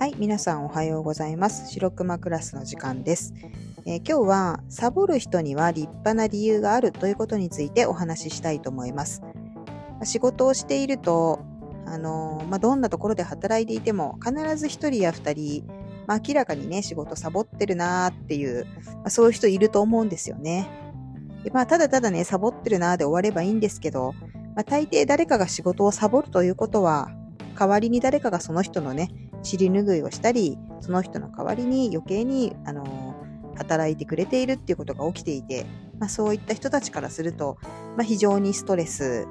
[0.00, 1.70] はい、皆さんおはようございます。
[1.70, 3.34] 白熊クラスの時間です、
[3.84, 9.22] えー、今日はサボる人には立派な理由があるということについてお話ししたいと思います。
[10.04, 11.40] 仕事をしていると、
[11.84, 15.66] あのー、まあ、どんなところで働いていても必ず1人や2人、
[16.06, 20.66] まあ、明らかにね、仕事サボってるなーっていう、まあ、そういう人いると思うんですよね。
[21.44, 24.14] でまあ、ただただね、サボってるなーで終わればいいんですけど、
[24.56, 27.10] まあ、大抵誰かが仕事をサボるということは、
[27.58, 29.10] 代わりに誰かがその人のね、
[29.42, 32.84] 尻拭いをしたり、その人の代わりに余計に、あの
[33.60, 35.66] 働いてくれているっていうことが起きていて、
[35.98, 37.58] まあ、そういった人たちからすると、
[37.96, 39.26] まあ、非常にストレス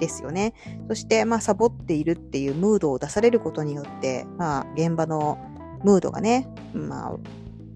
[0.00, 0.54] ですよね。
[0.88, 5.38] そして、まあ、サボっているっていうムードを出されることによって、まあ、現場の
[5.84, 7.16] ムードがね、まあ、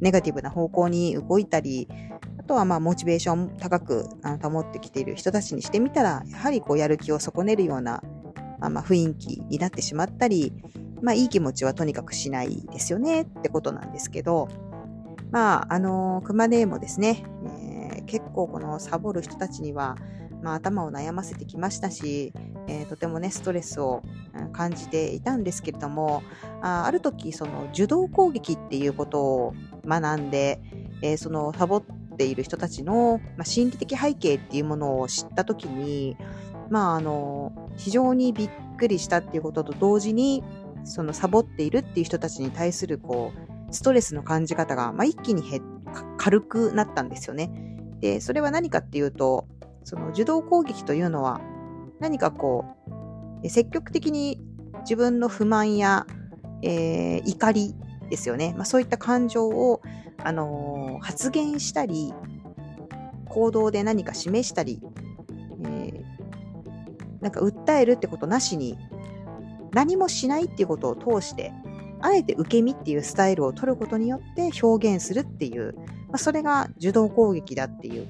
[0.00, 1.88] ネガティブな方向に動いたり、
[2.38, 4.04] あとは、まあ、モチベーション高く
[4.42, 8.02] 保ってきている人たちにしてみたら、やはりこう、やる気を損ねるような、
[8.60, 10.52] まあ、雰囲気になってしまったり、
[11.02, 14.48] まあいい気持ちはとにかくしないですよねってことなんですけど、
[15.32, 19.96] まああの、熊根もですね、えー、結構このサボる人たちには、
[20.42, 22.32] まあ頭を悩ませてきましたし、
[22.68, 24.02] えー、とてもね、ストレスを
[24.52, 26.22] 感じていたんですけれども、
[26.60, 30.60] あある時、その受動攻撃っていうことを学んで、
[31.02, 31.82] えー、そのサボっ
[32.16, 36.16] ている人たちの、まあ、心理的背景っていうものを知った時に、
[36.70, 40.44] まああの、非常にびっくりしたっていうことと同時に、
[40.84, 43.32] そのサボっているっていう人たちに対するこ
[43.70, 45.42] う、ストレスの感じ方が、まあ、一気に
[46.18, 47.50] 軽くなったんですよね。
[48.00, 49.46] で、それは何かっていうと、
[49.84, 51.40] その受動攻撃というのは、
[52.00, 52.64] 何かこ
[53.42, 54.40] う、積極的に
[54.82, 56.06] 自分の不満や、
[56.62, 57.74] えー、怒り
[58.10, 58.54] ですよね。
[58.56, 59.80] まあ、そういった感情を、
[60.18, 62.12] あのー、発言したり、
[63.28, 64.80] 行動で何か示したり、
[65.64, 66.02] えー、
[67.22, 68.76] なんか訴えるってことなしに
[69.72, 71.52] 何もしないっていうことを通して、
[72.00, 75.74] あえて受け身っていうスタイルを取ることによって表現するっていう、
[76.08, 78.08] まあ、それが受動攻撃だっていう、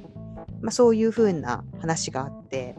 [0.60, 2.76] まあ、そういうふうな話があって、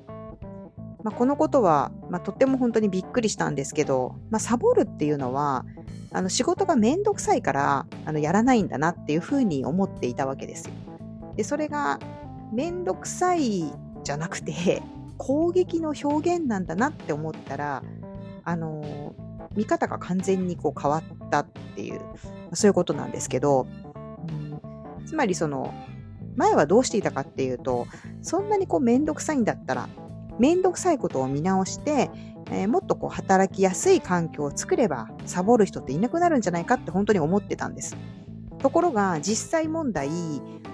[1.04, 5.66] まあ、このことは、まあ、とっても本当にびっくりしたんですけど、まあ、サボるっていうのは、
[6.12, 10.74] あの仕事がめんどくさいからあのやらないんだなっていうふうに思っていたわけですよ。
[11.36, 12.00] で、それが
[12.52, 13.72] めんどくさい
[14.04, 14.82] じゃなくて、
[15.18, 17.84] 攻撃の表現なんだなって思ったら、
[18.44, 19.16] あの
[19.56, 22.02] 見方が完全にこう変わったっていう、
[22.54, 23.68] そういうことなんですけど、
[24.28, 24.32] う
[25.02, 25.74] ん、つまりその、
[26.36, 27.88] 前はどうしていたかっていうと、
[28.22, 29.90] そんなにこうめんどくさいんだったら、
[30.40, 32.10] 面倒くさいことを見直して、
[32.50, 37.96] えー、もっとこう働きやすい環境を作れば、サボる人っていなくなるんじゃないかって本当に思ってたんです。
[38.64, 40.10] ところが実際問題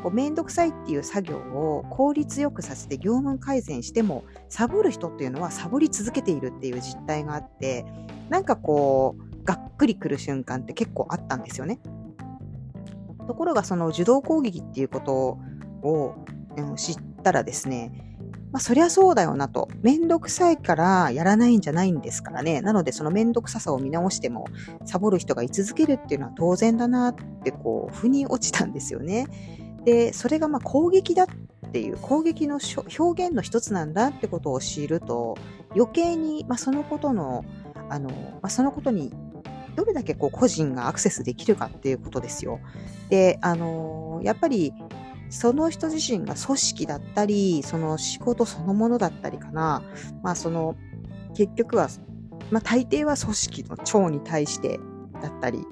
[0.03, 7.85] こうめんどくさいっていう作業を効率よくさせて業務改善してもサボる人っていうのはサボり続けているっていう実態があって
[8.29, 11.79] なんかこうがっくりくる瞬間って結構あったんですよね。
[13.27, 15.39] ところがその受動攻撃っていうこと
[15.87, 16.15] を、
[16.75, 18.08] 知ったらですね
[18.51, 19.69] まあ、そりゃそうだよなと。
[19.81, 22.61] めんどくさいからやらないんじゃないんですからね。
[22.61, 24.45] なので、そのめんどくささを見直しても、
[24.85, 29.27] サボる人が居続けるっていうのは当然だなって、こう、腑に落ちたんですよね。
[29.85, 32.59] で、それがまあ攻撃だっていう、攻撃の
[32.97, 35.37] 表現の一つなんだってことを知ると、
[35.75, 37.45] 余計に、まあ、そのことの、
[37.89, 39.13] あの、まあ、そのことに
[39.79, 42.59] どれだけこう個人がアクセスできるかっていうことですよ。
[43.09, 44.73] で、あのやっぱり
[45.29, 49.83] その人自身が組織だったり、その仕事そのものだったりかな。
[50.23, 50.75] まあその、
[51.35, 51.87] 結局は、
[52.51, 54.79] まあ大抵は組織の長に対して
[55.21, 55.65] だったり、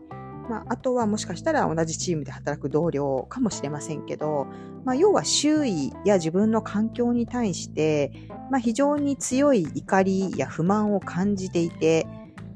[0.49, 4.47] まああとはもしかしたら同じチームで働く同僚かもしれませんけど、
[4.85, 8.11] まあ要は周囲や自分の環境に対して、
[8.51, 12.05] まあ非常に強い怒りや不満を感じていて、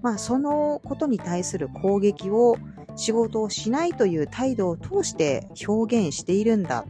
[0.03, 2.57] まあそのことに対する攻撃を
[2.95, 6.85] 仕事をしないという態度を通して表現しているんだ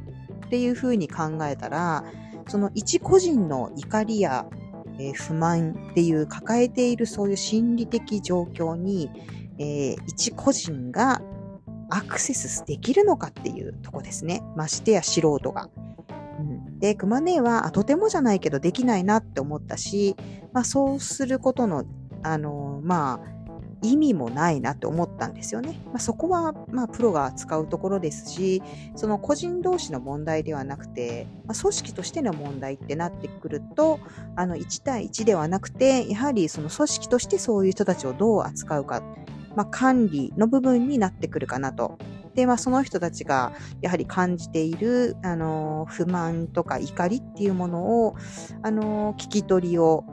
[0.46, 2.04] っていうふうに考えたら、
[2.48, 4.46] その一個人の怒りや、
[5.00, 9.10] えー、不満っていう抱えているそういう心理的状況に、
[9.58, 11.22] えー、一個人が
[11.90, 14.42] アクセスできるのかっていうとこですね。
[14.56, 15.70] ましてや素人が。
[16.40, 20.16] うん、で、クマネーはとてもじゃないけどできないなって思ったし、
[20.54, 21.86] まあそうすることの、
[22.24, 23.41] あの、まあ、
[23.82, 25.80] 意味もないなって思ったんですよね。
[25.88, 28.62] まあ、そこは、まあ、プロが扱うところですし、
[28.96, 34.00] その個人同士の問題ではなくて、まあ、組織としての問題ってなってくると、
[34.36, 39.02] あの、1対1ではなくて、やはりその組織としてそういう人たちをどう扱うか、
[39.56, 41.98] まあ、管理の部分になってくるかなと。
[42.36, 43.52] で、まあ、その人たちが
[43.82, 48.16] やはり感じている、あの、不満とか怒りっていうものを、
[48.62, 50.06] あの、聞き取りを、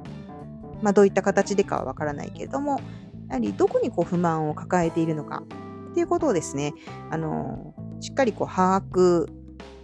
[0.82, 2.80] まあ、どういった形でかはわからないけれども、
[3.28, 5.42] やはりどこにこう不満を抱えているのか
[5.90, 6.74] っていうことをですね、
[7.10, 9.26] あの、しっかりこう把握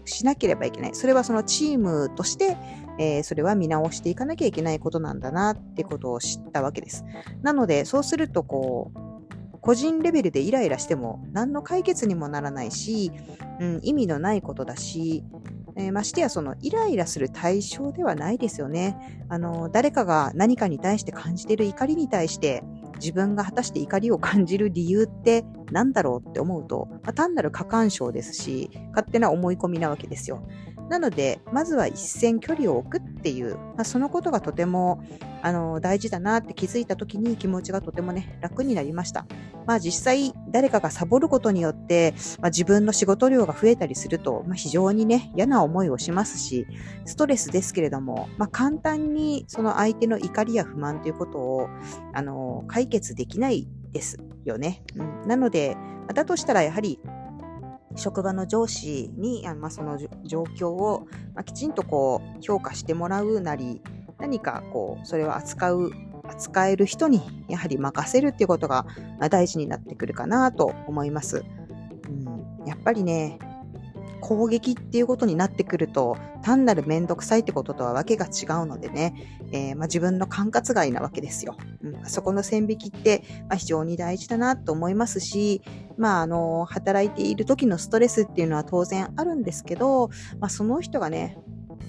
[0.05, 0.94] しなければいけない。
[0.94, 2.56] それはそのチームとして、
[2.99, 7.05] えー、それは見直していかなきゃいけないことなんだなってことを知ったわけです。
[7.43, 13.11] なので、そうするとこう、個人レベルでイライラしても何の解決にもならないし、
[13.61, 15.25] うん、意味のないことだし、
[15.76, 19.25] えー、ましてやそのイライラする対象ではないですよね。
[19.29, 22.62] あの、誰かが何かに対して感じている怒りに対して
[22.96, 30.46] 自分が果たして怒りを感じる理由って何だろうって思うと、まあ、単なる過干渉ですし、勝手な思い込みなわけですよ。
[30.89, 35.03] なので、まずは一線距離を置くっていう、まあ、そのことがとても
[35.43, 39.27] あの大事だなって気づいた時に気持ちがとてもね、楽になりました。
[39.67, 46.67] まあ実際、誰かがサボることによって、まあ、自分の仕事量が増えたりすると、まあ、非常にね、嫌な思いをしますし、
[47.07, 51.69] ストレスですけれども、まあ、簡単にその相手の怒りや不満ということを、
[52.13, 54.83] あの、解決できないですよね。
[54.97, 55.77] うん、なので、
[56.13, 57.01] だとしたらやはり
[57.96, 63.82] 職場の上司に、まあ、その状況を、まあ、きちんとこう評価してもらうなり、
[64.19, 65.91] 何かこう、それを扱う、
[66.25, 68.87] 扱える人にやはり任せるっていうことが
[69.31, 71.44] 大事になってくるかなと思います。
[72.08, 73.38] うん、やっぱりね、
[74.25, 79.15] 攻撃っていうことになってくると、単なるめんどくさいってこととはわけが違うのでね、
[79.53, 81.59] えー、まあ、自分の管轄外なわけですよ。
[81.82, 85.61] うん、そこの線引きって、まあ、非常に大事だなと思いますし、
[85.99, 90.09] まあ、あの、働いている時のストレスっていうのは当然あるんですけど、
[90.41, 91.37] まあ、その人がね、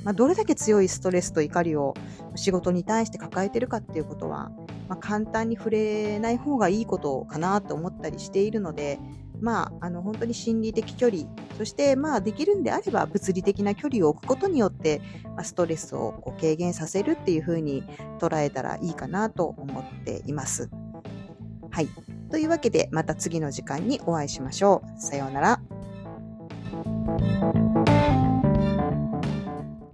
[0.03, 1.93] まあ、どれだけ強いストレスと怒りを
[2.35, 4.51] 仕事に対して抱えてるかっていうことは、
[4.89, 8.99] まあ、簡単に触れない方がいいことかなと思ったりしているので、
[9.41, 11.23] まあ、あの本当に心理的距離、
[11.57, 15.01] そして、まあ、できるんであれば物理的な距離を置くことによって、
[15.35, 17.83] まあ、ストレスをこう軽減させるっていうふうに
[18.19, 20.69] 捉えたらいいかなと思っています。
[21.71, 21.89] はい。
[22.31, 25.01] というわけで、また次の時間にお会いしましょう。
[25.01, 27.64] さようなら。